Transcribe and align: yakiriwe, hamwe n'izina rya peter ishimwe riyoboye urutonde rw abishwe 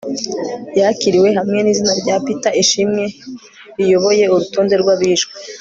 yakiriwe, 0.79 1.29
hamwe 1.37 1.59
n'izina 1.61 1.93
rya 2.01 2.15
peter 2.25 2.53
ishimwe 2.63 3.03
riyoboye 3.77 4.23
urutonde 4.33 4.75
rw 4.81 4.87
abishwe 4.95 5.31